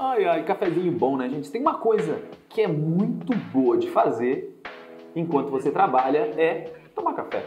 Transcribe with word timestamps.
Ai, 0.00 0.24
ai, 0.24 0.42
cafezinho 0.42 0.90
bom, 0.90 1.18
né, 1.18 1.28
gente? 1.28 1.50
Tem 1.50 1.60
uma 1.60 1.74
coisa 1.74 2.18
que 2.48 2.62
é 2.62 2.66
muito 2.66 3.36
boa 3.52 3.76
de 3.76 3.90
fazer 3.90 4.58
enquanto 5.14 5.50
você 5.50 5.70
trabalha 5.70 6.32
é 6.40 6.72
tomar 6.94 7.12
café. 7.12 7.44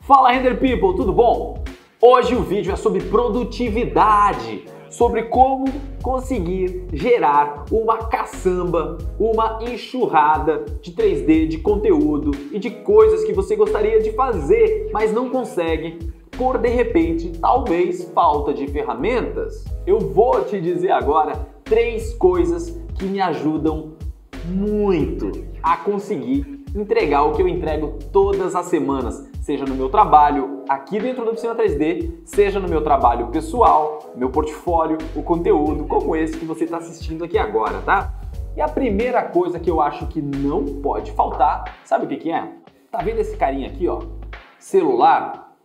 Fala 0.00 0.32
Render 0.32 0.58
People, 0.58 0.96
tudo 0.96 1.12
bom? 1.12 1.62
Hoje 2.00 2.34
o 2.34 2.42
vídeo 2.42 2.72
é 2.72 2.76
sobre 2.76 3.04
produtividade, 3.04 4.64
sobre 4.90 5.22
como 5.24 5.64
conseguir 6.02 6.84
gerar 6.92 7.64
uma 7.70 7.96
caçamba, 8.08 8.98
uma 9.18 9.60
enxurrada 9.62 10.64
de 10.82 10.92
3D, 10.92 11.46
de 11.46 11.58
conteúdo 11.58 12.32
e 12.52 12.58
de 12.58 12.70
coisas 12.70 13.24
que 13.24 13.32
você 13.32 13.56
gostaria 13.56 14.00
de 14.00 14.12
fazer, 14.12 14.90
mas 14.92 15.12
não 15.12 15.30
consegue 15.30 16.10
por 16.36 16.58
de 16.58 16.68
repente, 16.68 17.38
talvez 17.38 18.04
falta 18.14 18.52
de 18.52 18.66
ferramentas. 18.66 19.64
Eu 19.86 19.98
vou 19.98 20.42
te 20.44 20.60
dizer 20.60 20.90
agora 20.90 21.46
três 21.64 22.14
coisas 22.14 22.80
que 22.98 23.04
me 23.04 23.20
ajudam 23.20 23.92
muito 24.46 25.30
a 25.62 25.76
conseguir 25.76 26.64
entregar 26.74 27.24
o 27.24 27.32
que 27.32 27.42
eu 27.42 27.48
entrego 27.48 27.98
todas 28.12 28.54
as 28.54 28.66
semanas, 28.66 29.28
seja 29.42 29.64
no 29.64 29.74
meu 29.74 29.88
trabalho 29.88 30.59
aqui 30.70 31.00
dentro 31.00 31.24
da 31.24 31.32
oficina 31.32 31.52
3D, 31.52 32.12
seja 32.24 32.60
no 32.60 32.68
meu 32.68 32.80
trabalho 32.80 33.26
pessoal, 33.26 34.12
meu 34.14 34.30
portfólio, 34.30 34.98
o 35.16 35.22
conteúdo 35.22 35.82
como 35.82 36.14
esse 36.14 36.38
que 36.38 36.44
você 36.44 36.62
está 36.62 36.76
assistindo 36.76 37.24
aqui 37.24 37.36
agora, 37.36 37.80
tá? 37.80 38.14
E 38.56 38.60
a 38.60 38.68
primeira 38.68 39.20
coisa 39.20 39.58
que 39.58 39.68
eu 39.68 39.80
acho 39.80 40.06
que 40.06 40.22
não 40.22 40.64
pode 40.80 41.10
faltar, 41.10 41.80
sabe 41.84 42.04
o 42.04 42.08
que, 42.08 42.18
que 42.18 42.30
é? 42.30 42.52
Tá 42.88 42.98
vendo 42.98 43.18
esse 43.18 43.36
carinha 43.36 43.66
aqui, 43.66 43.88
ó? 43.88 44.00
Celular? 44.60 45.56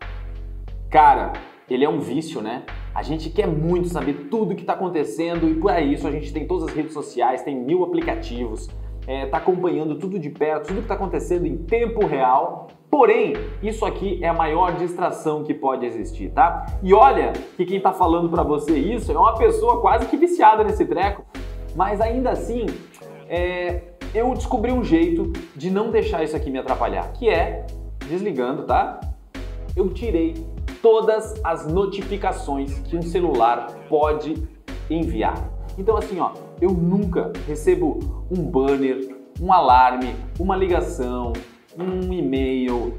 Cara, 0.90 1.34
ele 1.70 1.85
é 1.85 1.90
um 1.90 1.99
vício, 1.99 2.41
né? 2.41 2.63
A 2.91 3.04
gente 3.04 3.29
quer 3.29 3.48
muito 3.48 3.90
saber 3.90 4.27
tudo 4.32 4.54
o 4.54 4.55
que 4.55 4.62
está 4.62 4.74
acontecendo 4.74 5.48
e 5.48 5.54
por 5.54 5.79
isso 5.84 6.07
a 6.07 6.12
gente 6.12 6.34
tem 6.34 6.48
todas 6.48 6.70
as 6.70 6.74
redes 6.74 6.94
sociais, 6.94 7.44
tem 7.44 7.55
mil 7.55 7.84
aplicativos, 7.84 8.72
é, 9.07 9.25
tá 9.25 9.37
acompanhando 9.37 9.95
tudo 9.95 10.17
de 10.17 10.29
perto, 10.29 10.67
tudo 10.67 10.77
que 10.77 10.84
está 10.84 10.95
acontecendo 10.95 11.45
em 11.45 11.57
tempo 11.57 12.05
real. 12.05 12.67
Porém, 12.89 13.34
isso 13.61 13.85
aqui 13.85 14.23
é 14.23 14.27
a 14.27 14.34
maior 14.34 14.75
distração 14.75 15.43
que 15.43 15.53
pode 15.53 15.85
existir, 15.85 16.31
tá? 16.31 16.65
E 16.81 16.93
olha 16.93 17.33
que 17.57 17.65
quem 17.65 17.77
está 17.77 17.91
falando 17.91 18.29
para 18.29 18.43
você 18.43 18.77
isso 18.77 19.11
é 19.11 19.17
uma 19.17 19.35
pessoa 19.35 19.81
quase 19.81 20.05
que 20.07 20.15
viciada 20.15 20.63
nesse 20.63 20.85
treco, 20.85 21.26
mas 21.76 21.99
ainda 21.99 22.31
assim, 22.31 22.65
é, 23.27 23.81
eu 24.13 24.33
descobri 24.33 24.71
um 24.71 24.83
jeito 24.83 25.33
de 25.55 25.70
não 25.70 25.91
deixar 25.91 26.23
isso 26.23 26.35
aqui 26.35 26.49
me 26.49 26.57
atrapalhar, 26.57 27.11
que 27.11 27.29
é 27.29 27.65
desligando, 28.07 28.63
tá? 28.63 28.99
Eu 29.76 29.89
tirei 29.89 30.35
todas 30.81 31.39
as 31.43 31.67
notificações 31.67 32.79
que 32.79 32.95
um 32.95 33.01
celular 33.01 33.67
pode 33.89 34.48
enviar. 34.89 35.35
Então 35.77 35.98
assim, 35.98 36.20
ó, 36.20 36.31
eu 36.61 36.71
nunca 36.71 37.31
recebo 37.48 38.25
um 38.31 38.43
banner, 38.43 39.15
um 39.41 39.51
alarme, 39.51 40.15
uma 40.39 40.55
ligação, 40.55 41.34
um 41.77 42.11
e-mail. 42.13 42.93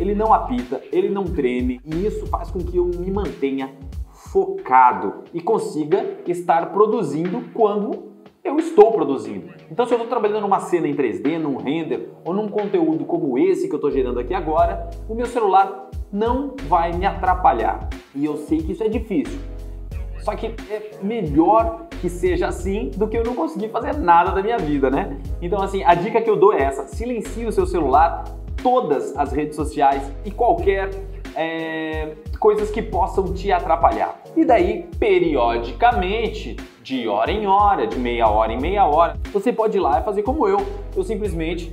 Ele 0.00 0.14
não 0.14 0.32
apita, 0.32 0.80
ele 0.90 1.08
não 1.08 1.24
treme 1.24 1.80
e 1.84 2.06
isso 2.06 2.26
faz 2.26 2.50
com 2.50 2.60
que 2.60 2.76
eu 2.76 2.86
me 2.86 3.10
mantenha 3.10 3.74
focado 4.12 5.24
e 5.34 5.40
consiga 5.40 6.18
estar 6.26 6.72
produzindo 6.72 7.42
quando 7.52 8.12
eu 8.42 8.56
estou 8.56 8.90
produzindo. 8.90 9.52
Então, 9.70 9.86
se 9.86 9.92
eu 9.92 9.96
estou 9.96 10.08
trabalhando 10.08 10.40
numa 10.40 10.58
cena 10.58 10.88
em 10.88 10.96
3D, 10.96 11.38
num 11.38 11.56
render 11.56 12.08
ou 12.24 12.34
num 12.34 12.48
conteúdo 12.48 13.04
como 13.04 13.38
esse 13.38 13.68
que 13.68 13.74
eu 13.74 13.76
estou 13.76 13.90
gerando 13.90 14.18
aqui 14.18 14.34
agora, 14.34 14.90
o 15.08 15.14
meu 15.14 15.26
celular 15.26 15.90
não 16.10 16.54
vai 16.66 16.92
me 16.92 17.06
atrapalhar. 17.06 17.88
E 18.14 18.24
eu 18.24 18.36
sei 18.36 18.58
que 18.58 18.72
isso 18.72 18.82
é 18.82 18.88
difícil. 18.88 19.38
Só 20.18 20.34
que 20.34 20.46
é 20.46 20.98
melhor 21.02 21.86
que 22.02 22.10
seja 22.10 22.48
assim 22.48 22.90
do 22.96 23.06
que 23.06 23.16
eu 23.16 23.22
não 23.22 23.36
conseguir 23.36 23.68
fazer 23.68 23.96
nada 23.96 24.32
da 24.32 24.42
minha 24.42 24.58
vida, 24.58 24.90
né? 24.90 25.16
Então, 25.40 25.62
assim, 25.62 25.84
a 25.84 25.94
dica 25.94 26.20
que 26.20 26.28
eu 26.28 26.34
dou 26.34 26.52
é 26.52 26.60
essa: 26.60 26.88
silencie 26.88 27.46
o 27.46 27.52
seu 27.52 27.64
celular, 27.64 28.24
todas 28.60 29.16
as 29.16 29.30
redes 29.30 29.54
sociais 29.54 30.02
e 30.24 30.30
qualquer 30.32 30.90
é, 31.36 32.14
coisas 32.40 32.72
que 32.72 32.82
possam 32.82 33.32
te 33.32 33.52
atrapalhar. 33.52 34.20
E 34.36 34.44
daí, 34.44 34.88
periodicamente, 34.98 36.56
de 36.82 37.06
hora 37.06 37.30
em 37.30 37.46
hora, 37.46 37.86
de 37.86 37.96
meia 37.96 38.28
hora 38.28 38.52
em 38.52 38.60
meia 38.60 38.84
hora, 38.84 39.16
você 39.32 39.52
pode 39.52 39.78
ir 39.78 39.80
lá 39.80 40.00
e 40.00 40.02
fazer 40.02 40.24
como 40.24 40.48
eu. 40.48 40.58
Eu 40.96 41.04
simplesmente, 41.04 41.72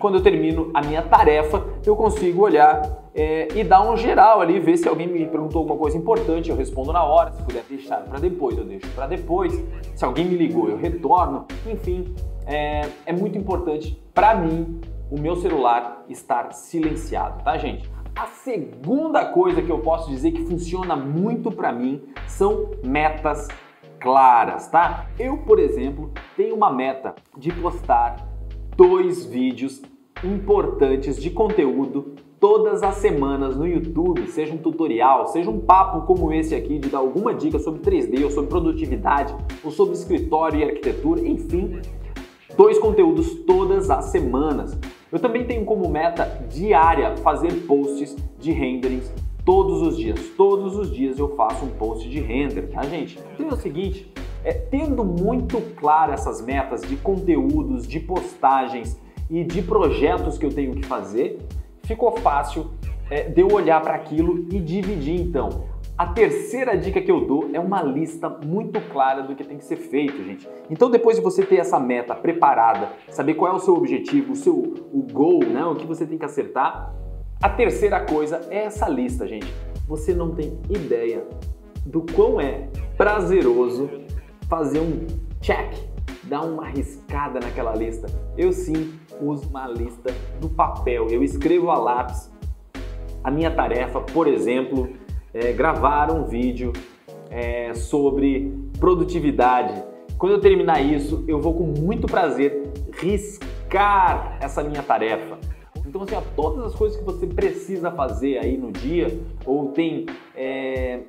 quando 0.00 0.16
eu 0.16 0.22
termino 0.22 0.70
a 0.72 0.80
minha 0.80 1.02
tarefa, 1.02 1.62
eu 1.86 1.94
consigo 1.94 2.42
olhar 2.42 2.82
é, 3.14 3.48
e 3.54 3.62
dar 3.62 3.88
um 3.88 3.96
geral 3.96 4.40
ali, 4.40 4.58
ver 4.58 4.76
se 4.78 4.88
alguém 4.88 5.06
me 5.06 5.26
perguntou 5.26 5.60
alguma 5.60 5.78
coisa 5.78 5.96
importante, 5.96 6.50
eu 6.50 6.56
respondo 6.56 6.92
na 6.92 7.04
hora. 7.04 7.30
Se 7.32 7.42
puder 7.42 7.62
deixar 7.68 7.98
para 7.98 8.18
depois, 8.18 8.56
eu 8.56 8.64
deixo 8.64 8.88
para 8.94 9.06
depois. 9.06 9.52
Se 9.94 10.04
alguém 10.04 10.24
me 10.24 10.36
ligou, 10.36 10.68
eu 10.68 10.76
retorno. 10.76 11.46
Enfim, 11.70 12.12
é, 12.46 12.88
é 13.06 13.12
muito 13.12 13.36
importante 13.36 14.02
para 14.14 14.34
mim 14.34 14.80
o 15.10 15.20
meu 15.20 15.36
celular 15.36 16.04
estar 16.08 16.52
silenciado, 16.52 17.44
tá, 17.44 17.56
gente? 17.58 17.90
A 18.16 18.26
segunda 18.26 19.26
coisa 19.26 19.62
que 19.62 19.70
eu 19.70 19.78
posso 19.78 20.08
dizer 20.10 20.32
que 20.32 20.44
funciona 20.44 20.96
muito 20.96 21.50
para 21.50 21.72
mim 21.72 22.02
são 22.26 22.70
metas 22.82 23.48
claras, 23.98 24.68
tá? 24.68 25.06
Eu, 25.18 25.38
por 25.38 25.58
exemplo, 25.58 26.10
tenho 26.36 26.54
uma 26.54 26.72
meta 26.72 27.14
de 27.36 27.52
postar 27.52 28.16
dois 28.76 29.26
vídeos 29.26 29.82
importantes 30.22 31.20
de 31.20 31.30
conteúdo 31.30 32.14
todas 32.38 32.82
as 32.82 32.96
semanas 32.96 33.54
no 33.54 33.66
YouTube, 33.66 34.26
seja 34.28 34.54
um 34.54 34.58
tutorial, 34.58 35.26
seja 35.26 35.50
um 35.50 35.60
papo 35.60 36.06
como 36.06 36.32
esse 36.32 36.54
aqui 36.54 36.78
de 36.78 36.88
dar 36.88 36.98
alguma 36.98 37.34
dica 37.34 37.58
sobre 37.58 37.82
3D 37.82 38.24
ou 38.24 38.30
sobre 38.30 38.48
produtividade 38.48 39.34
ou 39.62 39.70
sobre 39.70 39.94
escritório 39.94 40.58
e 40.58 40.64
arquitetura, 40.64 41.20
enfim, 41.20 41.78
dois 42.56 42.78
conteúdos 42.78 43.34
todas 43.46 43.90
as 43.90 44.06
semanas. 44.06 44.78
Eu 45.12 45.18
também 45.18 45.44
tenho 45.44 45.66
como 45.66 45.88
meta 45.88 46.24
diária 46.48 47.14
fazer 47.18 47.52
posts 47.66 48.16
de 48.38 48.52
renderings 48.52 49.12
todos 49.44 49.82
os 49.82 49.96
dias. 49.98 50.20
Todos 50.36 50.76
os 50.76 50.90
dias 50.90 51.18
eu 51.18 51.36
faço 51.36 51.64
um 51.64 51.70
post 51.70 52.08
de 52.08 52.20
render, 52.20 52.70
tá, 52.70 52.82
gente? 52.84 53.18
Então 53.34 53.50
é 53.50 53.52
o 53.52 53.56
seguinte, 53.56 54.10
é, 54.42 54.52
tendo 54.52 55.04
muito 55.04 55.60
claro 55.76 56.12
essas 56.12 56.40
metas 56.40 56.80
de 56.82 56.96
conteúdos, 56.96 57.86
de 57.86 58.00
postagens 58.00 58.98
e 59.30 59.44
de 59.44 59.62
projetos 59.62 60.36
que 60.36 60.44
eu 60.44 60.52
tenho 60.52 60.74
que 60.74 60.84
fazer, 60.84 61.38
ficou 61.84 62.12
fácil 62.18 62.72
é, 63.08 63.22
de 63.22 63.40
eu 63.40 63.48
olhar 63.48 63.80
para 63.80 63.94
aquilo 63.94 64.46
e 64.50 64.58
dividir 64.58 65.20
então. 65.20 65.70
A 65.96 66.06
terceira 66.06 66.76
dica 66.76 67.00
que 67.00 67.10
eu 67.10 67.26
dou 67.26 67.50
é 67.52 67.60
uma 67.60 67.82
lista 67.82 68.28
muito 68.28 68.80
clara 68.90 69.22
do 69.22 69.36
que 69.36 69.44
tem 69.44 69.58
que 69.58 69.64
ser 69.64 69.76
feito, 69.76 70.24
gente. 70.24 70.48
Então, 70.70 70.90
depois 70.90 71.16
de 71.16 71.22
você 71.22 71.44
ter 71.44 71.56
essa 71.56 71.78
meta 71.78 72.14
preparada, 72.14 72.88
saber 73.10 73.34
qual 73.34 73.52
é 73.52 73.54
o 73.54 73.58
seu 73.58 73.74
objetivo, 73.74 74.32
o 74.32 74.36
seu 74.36 74.54
o 74.54 75.06
goal, 75.12 75.40
né, 75.40 75.62
o 75.64 75.74
que 75.74 75.86
você 75.86 76.06
tem 76.06 76.16
que 76.16 76.24
acertar, 76.24 76.94
a 77.42 77.48
terceira 77.50 78.00
coisa 78.00 78.40
é 78.50 78.64
essa 78.64 78.88
lista, 78.88 79.26
gente. 79.26 79.52
Você 79.86 80.14
não 80.14 80.34
tem 80.34 80.58
ideia 80.70 81.22
do 81.84 82.00
quão 82.14 82.40
é 82.40 82.68
prazeroso 82.96 83.90
fazer 84.48 84.80
um 84.80 85.06
check, 85.40 85.74
dar 86.24 86.42
uma 86.42 86.66
riscada 86.66 87.40
naquela 87.40 87.74
lista. 87.74 88.06
Eu 88.38 88.52
sim 88.52 88.94
uso 89.20 89.48
uma 89.48 89.66
lista 89.66 90.14
do 90.40 90.48
papel. 90.48 91.08
Eu 91.08 91.22
escrevo 91.22 91.70
a 91.70 91.78
lápis 91.78 92.30
a 93.22 93.30
minha 93.30 93.50
tarefa, 93.50 94.00
por 94.00 94.26
exemplo, 94.26 94.88
é, 95.32 95.52
gravar 95.52 96.10
um 96.10 96.24
vídeo 96.24 96.72
é, 97.30 97.74
sobre 97.74 98.52
produtividade. 98.78 99.82
Quando 100.18 100.32
eu 100.32 100.40
terminar 100.40 100.80
isso, 100.80 101.24
eu 101.28 101.40
vou 101.40 101.54
com 101.54 101.64
muito 101.64 102.06
prazer 102.06 102.70
riscar 102.92 104.38
essa 104.40 104.62
minha 104.62 104.82
tarefa. 104.82 105.38
Então, 105.86 106.02
assim, 106.02 106.14
todas 106.36 106.66
as 106.66 106.74
coisas 106.74 106.98
que 106.98 107.04
você 107.04 107.26
precisa 107.26 107.90
fazer 107.90 108.38
aí 108.38 108.56
no 108.56 108.70
dia 108.70 109.18
ou 109.44 109.68
tem 109.68 110.06
é, 110.36 111.00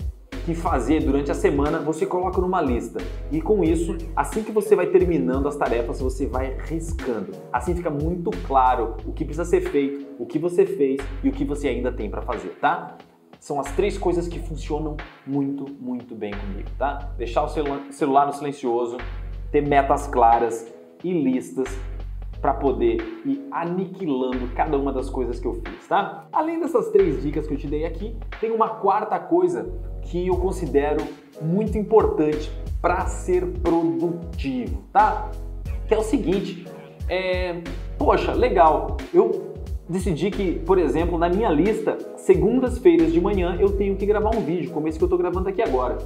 que 0.46 0.56
fazer 0.56 1.02
durante 1.02 1.32
a 1.32 1.34
semana, 1.34 1.80
você 1.80 2.06
coloca 2.06 2.42
numa 2.42 2.62
lista. 2.62 3.00
E 3.32 3.42
com 3.42 3.64
isso, 3.64 3.98
assim 4.16 4.44
que 4.44 4.52
você 4.52 4.76
vai 4.76 4.88
terminando 4.88 5.48
as 5.48 5.56
tarefas, 5.56 6.02
você 6.02 6.26
vai 6.26 6.58
riscando. 6.66 7.32
Assim 7.52 7.76
fica 7.76 7.90
muito 7.90 8.32
claro 8.48 8.96
o 9.06 9.14
que 9.14 9.24
precisa 9.24 9.46
ser 9.46 9.62
feito, 9.62 10.06
o 10.20 10.26
que 10.26 10.40
você 10.40 10.66
fez 10.66 11.00
e 11.24 11.30
o 11.30 11.32
que 11.32 11.46
você 11.46 11.68
ainda 11.68 11.92
tem 11.92 12.10
para 12.10 12.22
fazer, 12.22 12.58
tá? 12.60 12.98
São 13.40 13.60
as 13.60 13.72
três 13.72 13.98
coisas 13.98 14.28
que 14.28 14.40
funcionam 14.40 14.98
muito, 15.26 15.66
muito 15.80 16.14
bem 16.14 16.32
comigo, 16.32 16.70
tá? 16.78 17.12
Deixar 17.18 17.44
o 17.44 17.48
celular 17.48 18.28
no 18.28 18.34
silencioso, 18.34 18.98
ter 19.52 19.62
metas 19.62 20.08
claras 20.08 20.72
e 21.04 21.12
listas 21.12 21.68
para 22.40 22.56
poder 22.56 22.98
ir 23.24 23.48
aniquilando 23.52 24.48
cada 24.56 24.76
uma 24.78 24.92
das 24.92 25.10
coisas 25.10 25.40
que 25.40 25.46
eu 25.46 25.54
fiz, 25.54 25.88
tá? 25.88 26.28
Além 26.32 26.60
dessas 26.60 26.90
três 26.90 27.22
dicas 27.22 27.46
que 27.46 27.54
eu 27.54 27.58
te 27.58 27.68
dei 27.68 27.86
aqui, 27.86 28.16
tem 28.40 28.52
uma 28.52 28.70
quarta 28.70 29.20
coisa 29.20 29.72
que 30.04 30.28
eu 30.28 30.36
considero 30.38 31.04
muito 31.42 31.78
importante 31.78 32.52
para 32.82 33.06
ser 33.06 33.46
produtivo, 33.46 34.84
tá? 34.92 35.32
Que 35.88 35.94
é 35.94 35.98
o 35.98 36.04
seguinte, 36.04 36.66
é, 37.08 37.62
poxa, 37.98 38.34
legal, 38.34 38.98
eu 39.14 39.54
decidi 39.88 40.32
que, 40.32 40.54
por 40.60 40.78
exemplo, 40.78 41.18
na 41.18 41.30
minha 41.30 41.50
lista, 41.50 41.98
segundas-feiras 42.16 43.12
de 43.12 43.20
manhã 43.20 43.58
eu 43.60 43.76
tenho 43.78 43.96
que 43.96 44.06
gravar 44.06 44.36
um 44.36 44.42
vídeo, 44.42 44.72
como 44.72 44.88
esse 44.88 44.98
que 44.98 45.04
eu 45.04 45.08
estou 45.08 45.20
gravando 45.20 45.50
aqui 45.50 45.62
agora. 45.62 45.98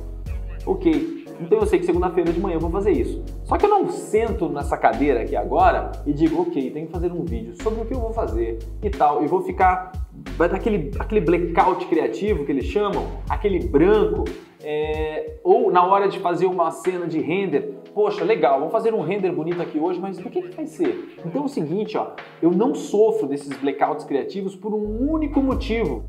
Ok, 0.66 1.26
então 1.40 1.60
eu 1.60 1.66
sei 1.66 1.80
que 1.80 1.86
segunda-feira 1.86 2.32
de 2.32 2.40
manhã 2.40 2.56
eu 2.56 2.60
vou 2.60 2.72
fazer 2.72 2.92
isso. 2.92 3.24
Só 3.44 3.58
que 3.58 3.66
eu 3.66 3.70
não 3.70 3.90
sento 3.90 4.50
nessa 4.50 4.78
cadeira 4.78 5.22
aqui 5.22 5.36
agora 5.36 5.92
e 6.06 6.14
digo, 6.14 6.42
ok, 6.42 6.72
tenho 6.72 6.88
que 6.88 6.92
fazer 6.92 7.12
um 7.12 7.24
vídeo 7.24 7.54
sobre 7.62 7.82
o 7.82 7.86
que 7.86 7.94
eu 7.94 8.00
vou 8.00 8.14
fazer 8.14 8.60
e 8.82 8.90
tal, 8.90 9.24
e 9.24 9.28
vou 9.28 9.42
ficar. 9.42 9.92
Vai 10.38 10.50
dar 10.50 10.56
aquele, 10.56 10.92
aquele 10.98 11.22
blackout 11.22 11.86
criativo 11.88 12.46
que 12.46 12.52
eles 12.52 12.66
chamam, 12.66 13.06
aquele 13.30 13.60
branco, 13.60 14.24
é, 14.64 15.36
ou 15.44 15.72
na 15.72 15.86
hora 15.86 16.08
de 16.08 16.20
fazer 16.20 16.46
uma 16.46 16.72
cena 16.72 17.06
de 17.06 17.20
render, 17.20 17.76
poxa, 17.94 18.24
legal, 18.24 18.58
vamos 18.58 18.72
fazer 18.72 18.94
um 18.94 19.02
render 19.02 19.32
bonito 19.32 19.62
aqui 19.62 19.78
hoje, 19.78 20.00
mas 20.00 20.18
do 20.18 20.30
que, 20.30 20.42
que 20.42 20.56
vai 20.56 20.66
ser? 20.66 21.16
Então 21.26 21.44
é 21.44 21.46
o 21.46 21.50
seguinte, 21.50 21.98
ó, 21.98 22.12
eu 22.42 22.52
não 22.52 22.74
sofro 22.74 23.28
desses 23.28 23.56
blackouts 23.58 24.06
criativos 24.06 24.56
por 24.56 24.74
um 24.74 25.12
único 25.12 25.42
motivo. 25.42 26.06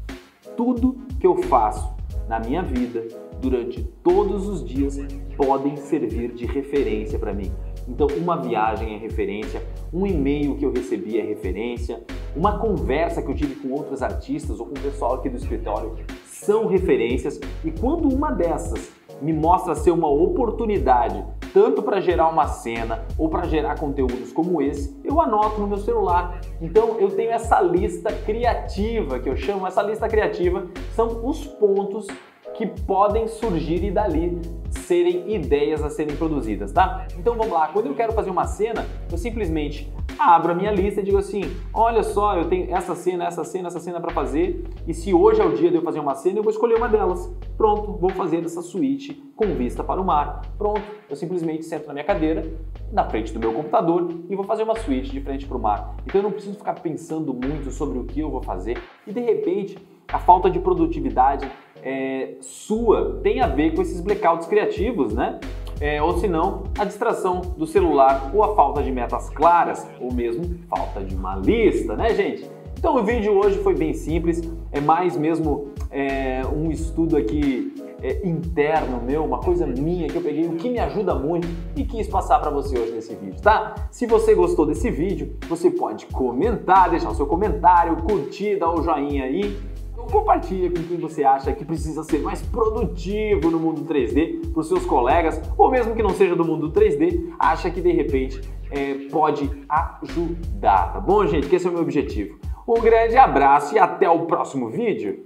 Tudo 0.57 0.97
que 1.21 1.27
eu 1.27 1.37
faço 1.43 1.95
na 2.29 2.41
minha 2.41 2.63
vida, 2.63 3.07
durante 3.49 3.81
todos 4.03 4.49
os 4.49 4.65
dias, 4.65 4.99
podem 5.37 5.77
servir 5.77 6.33
de 6.33 6.47
referência 6.47 7.17
para 7.17 7.33
mim. 7.33 7.53
Então, 7.89 8.09
uma 8.17 8.37
viagem 8.37 8.97
é 8.97 8.99
referência, 8.99 9.63
um 9.93 10.05
e-mail 10.05 10.57
que 10.57 10.67
eu 10.67 10.73
recebi 10.73 11.21
é 11.21 11.23
referência, 11.23 12.03
uma 12.35 12.59
conversa 12.59 13.23
que 13.23 13.31
eu 13.31 13.35
tive 13.37 13.55
com 13.55 13.73
outros 13.73 14.03
artistas 14.03 14.59
ou 14.59 14.67
com 14.67 14.73
o 14.73 14.83
pessoal 14.83 15.15
aqui 15.15 15.29
do 15.29 15.37
escritório 15.37 15.95
são 16.27 16.67
referências, 16.67 17.41
e 17.65 17.71
quando 17.71 18.13
uma 18.13 18.33
dessas 18.33 18.91
me 19.23 19.33
mostra 19.33 19.77
ser 19.77 19.93
uma 19.93 20.09
oportunidade 20.09 21.25
tanto 21.55 21.83
para 21.83 22.01
gerar 22.01 22.29
uma 22.29 22.47
cena 22.49 23.07
ou 23.17 23.31
para 23.31 23.47
gerar 23.47 23.79
conteúdos 23.79 24.31
como 24.33 24.61
esse, 24.61 24.95
eu 25.03 25.19
anoto 25.21 25.59
no 25.59 25.67
meu 25.67 25.79
celular. 25.79 26.41
Então 26.61 26.99
eu 26.99 27.11
tenho 27.11 27.31
essa 27.31 27.61
lista 27.63 28.13
criativa 28.13 29.19
que 29.19 29.29
eu 29.29 29.37
chamo, 29.37 29.67
essa 29.67 29.83
lista 29.83 30.07
criativa 30.07 30.67
são 30.95 31.27
os 31.27 31.47
pontos 31.47 32.07
que 32.57 32.67
podem 32.67 33.29
surgir 33.29 33.85
e 33.85 33.91
dali 33.91 34.41
serem 34.71 35.35
ideias 35.35 35.83
a 35.83 35.91
serem 35.91 36.17
produzidas, 36.17 36.73
tá? 36.73 37.07
Então 37.19 37.35
vamos 37.35 37.53
lá, 37.53 37.69
quando 37.69 37.87
eu 37.87 37.95
quero 37.95 38.13
fazer 38.13 38.31
uma 38.31 38.47
cena, 38.47 38.87
eu 39.11 39.19
simplesmente 39.19 39.93
abro 40.19 40.53
a 40.53 40.55
minha 40.55 40.71
lista 40.71 41.01
e 41.01 41.05
digo 41.05 41.19
assim: 41.19 41.43
olha 41.73 42.03
só, 42.03 42.37
eu 42.37 42.49
tenho 42.49 42.75
essa 42.75 42.95
cena, 42.95 43.27
essa 43.27 43.45
cena, 43.45 43.69
essa 43.69 43.81
cena 43.81 44.01
para 44.01 44.13
fazer, 44.13 44.65
e 44.87 44.95
se 44.95 45.13
hoje 45.13 45.41
é 45.41 45.45
o 45.45 45.55
dia 45.55 45.71
de 45.71 45.77
eu 45.77 45.83
fazer 45.83 46.01
uma 46.01 46.15
cena, 46.15 46.39
eu 46.39 46.43
vou 46.43 46.53
escolher 46.53 46.77
uma 46.77 46.89
delas. 46.89 47.31
Pronto, 47.57 47.93
vou 47.93 48.11
fazer 48.11 48.45
essa 48.45 48.63
suíte 48.63 49.15
com 49.35 49.47
vista 49.55 49.83
para 49.83 50.01
o 50.01 50.05
mar. 50.05 50.43
Pronto, 50.57 50.83
eu 51.09 51.17
simplesmente 51.17 51.65
sento 51.65 51.87
na 51.87 51.93
minha 51.93 52.05
cadeira, 52.05 52.45
na 52.93 53.05
frente 53.05 53.33
do 53.33 53.41
meu 53.41 53.53
computador 53.53 54.09
e 54.29 54.37
vou 54.37 54.45
fazer 54.45 54.63
uma 54.63 54.77
suíte 54.79 55.11
de 55.11 55.21
frente 55.21 55.47
para 55.47 55.57
o 55.57 55.61
mar. 55.61 55.97
Então 56.07 56.21
eu 56.21 56.23
não 56.23 56.33
preciso 56.33 56.57
ficar 56.57 56.75
pensando 56.75 57.33
muito 57.35 57.71
sobre 57.71 57.99
o 57.99 58.05
que 58.05 58.21
eu 58.21 58.31
vou 58.31 58.43
fazer 58.43 58.79
e 59.07 59.13
de 59.13 59.21
repente 59.21 59.79
a 60.09 60.19
falta 60.19 60.49
de 60.49 60.61
produtividade 60.61 61.51
é, 61.83 62.35
sua 62.41 63.21
tem 63.23 63.41
a 63.41 63.47
ver 63.47 63.75
com 63.75 63.83
esses 63.83 64.01
blackouts 64.01 64.47
criativos, 64.47 65.15
né? 65.15 65.39
É, 65.81 66.03
ou 66.03 66.19
se 66.19 66.27
não, 66.27 66.65
a 66.79 66.85
distração 66.85 67.41
do 67.41 67.67
celular 67.67 68.31
ou 68.35 68.43
a 68.43 68.55
falta 68.55 68.83
de 68.83 68.91
metas 68.91 69.29
claras, 69.29 69.87
ou 70.01 70.13
mesmo 70.13 70.59
falta 70.69 71.05
de 71.05 71.15
uma 71.15 71.37
lista, 71.37 71.95
né, 71.95 72.15
gente? 72.15 72.49
Então 72.79 72.97
o 72.97 73.05
vídeo 73.05 73.37
hoje 73.39 73.59
foi 73.59 73.75
bem 73.75 73.93
simples, 73.93 74.43
é 74.73 74.81
mais 74.81 75.17
mesmo 75.17 75.73
é, 75.91 76.43
um 76.47 76.71
estudo 76.71 77.17
aqui 77.17 77.75
é, 78.03 78.27
interno 78.27 79.03
meu, 79.03 79.25
uma 79.25 79.39
coisa 79.39 79.67
minha 79.67 80.07
que 80.07 80.17
eu 80.17 80.23
peguei, 80.23 80.47
o 80.47 80.57
que 80.57 80.69
me 80.69 80.79
ajuda 80.79 81.15
muito 81.15 81.49
e 81.75 81.85
quis 81.85 82.07
passar 82.07 82.39
para 82.39 82.51
você 82.51 82.79
hoje 82.79 82.93
nesse 82.93 83.15
vídeo, 83.15 83.41
tá? 83.41 83.75
Se 83.91 84.07
você 84.07 84.35
gostou 84.35 84.67
desse 84.67 84.91
vídeo, 84.91 85.37
você 85.49 85.71
pode 85.71 86.07
comentar, 86.07 86.91
deixar 86.91 87.11
o 87.11 87.15
seu 87.15 87.27
comentário, 87.27 87.97
curtir, 88.03 88.57
dar 88.57 88.71
o 88.71 88.83
joinha 88.83 89.25
aí 89.25 89.57
compartilha 90.07 90.71
com 90.71 90.83
quem 90.83 90.97
você 90.97 91.25
acha 91.25 91.53
que 91.53 91.65
precisa 91.65 92.03
ser 92.03 92.21
mais 92.21 92.43
produtivo 92.43 93.51
no 93.51 93.59
mundo 93.59 93.85
3D, 93.85 94.53
para 94.53 94.61
os 94.61 94.69
seus 94.69 94.85
colegas, 94.85 95.41
ou 95.57 95.71
mesmo 95.71 95.95
que 95.95 96.03
não 96.03 96.11
seja 96.11 96.35
do 96.35 96.45
mundo 96.45 96.71
3D, 96.73 97.33
acha 97.39 97.71
que 97.71 97.81
de 97.81 97.93
repente 97.93 98.41
é, 98.71 98.95
pode 99.11 99.51
ajudar, 99.69 100.93
tá 100.93 101.01
bom, 101.01 101.27
gente? 101.27 101.49
Que 101.49 101.57
esse 101.57 101.67
é 101.67 101.71
o 101.71 101.73
meu 101.73 101.83
objetivo. 101.83 102.39
Um 102.67 102.81
grande 102.81 103.17
abraço 103.17 103.75
e 103.75 103.79
até 103.79 104.09
o 104.09 104.27
próximo 104.27 104.69
vídeo. 104.69 105.26